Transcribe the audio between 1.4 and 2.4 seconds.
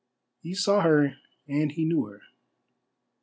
and he knew her.